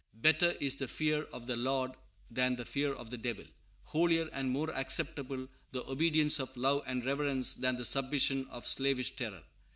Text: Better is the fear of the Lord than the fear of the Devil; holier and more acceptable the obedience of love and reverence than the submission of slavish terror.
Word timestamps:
Better 0.15 0.53
is 0.59 0.77
the 0.77 0.87
fear 0.87 1.25
of 1.31 1.45
the 1.45 1.55
Lord 1.55 1.91
than 2.31 2.55
the 2.55 2.65
fear 2.65 2.91
of 2.91 3.11
the 3.11 3.19
Devil; 3.19 3.45
holier 3.83 4.27
and 4.33 4.49
more 4.49 4.71
acceptable 4.73 5.47
the 5.73 5.87
obedience 5.87 6.39
of 6.39 6.57
love 6.57 6.81
and 6.87 7.05
reverence 7.05 7.53
than 7.53 7.75
the 7.75 7.85
submission 7.85 8.47
of 8.49 8.65
slavish 8.65 9.15
terror. 9.15 9.43